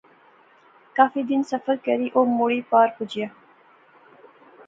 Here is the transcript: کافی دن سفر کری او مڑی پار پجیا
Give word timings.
کافی 0.95 1.23
دن 1.29 1.41
سفر 1.51 1.75
کری 1.85 2.07
او 2.15 2.21
مڑی 2.37 2.59
پار 2.69 2.87
پجیا 2.95 3.27